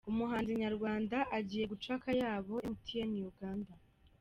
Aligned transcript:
Umuhanzi 0.11 0.51
nyarwanda 0.61 1.17
agiye 1.37 1.63
guca 1.71 1.89
akayabo 1.97 2.55
emutiyeni 2.65 3.19
uganda 3.31 3.71